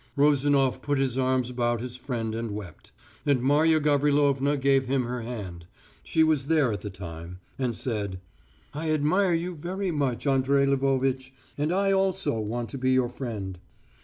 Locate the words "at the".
6.73-6.89